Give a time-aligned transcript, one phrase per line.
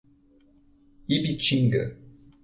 [1.15, 1.81] Ibitinga